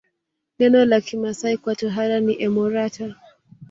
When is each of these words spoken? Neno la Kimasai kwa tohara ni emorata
Neno 0.59 0.85
la 0.85 1.01
Kimasai 1.01 1.57
kwa 1.57 1.75
tohara 1.75 2.19
ni 2.19 2.43
emorata 2.43 3.15